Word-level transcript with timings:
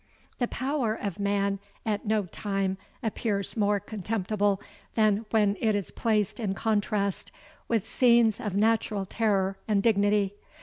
The 0.39 0.47
power 0.47 0.95
of 0.95 1.19
man 1.19 1.59
at 1.85 2.07
no 2.07 2.25
time 2.25 2.79
appears 3.03 3.55
more 3.55 3.79
contemptible 3.79 4.59
than 4.95 5.27
when 5.29 5.55
it 5.59 5.75
is 5.75 5.91
placed 5.91 6.39
in 6.39 6.55
contrast 6.55 7.31
with 7.67 7.85
scenes 7.85 8.39
of 8.39 8.55
natural 8.55 9.05
terror 9.05 9.57
and 9.67 9.83
dignity. 9.83 10.33